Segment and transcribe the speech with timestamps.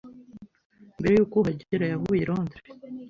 [0.99, 2.65] Mbere yuko uhagera, yavuye i Londres.